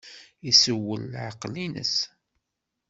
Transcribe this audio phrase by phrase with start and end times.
[0.49, 1.95] Isewwel leɛqel-nnes.